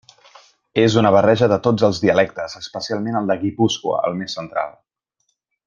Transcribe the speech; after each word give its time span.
És 0.83 0.95
una 1.01 1.11
barreja 1.15 1.49
de 1.51 1.59
tots 1.67 1.85
els 1.89 1.99
dialectes, 2.05 2.57
especialment 2.63 3.21
el 3.21 3.29
de 3.33 3.37
Guipúscoa, 3.45 4.01
el 4.09 4.19
més 4.23 4.39
central. 4.41 4.75